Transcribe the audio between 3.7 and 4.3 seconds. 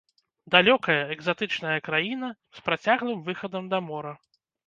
да мора.